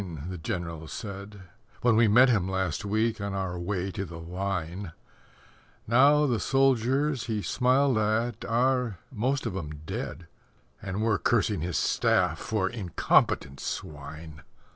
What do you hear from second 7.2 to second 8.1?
he smiled